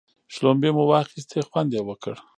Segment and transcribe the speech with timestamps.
[0.33, 2.13] شلومبې مو واخيستې خوند یې وکړ.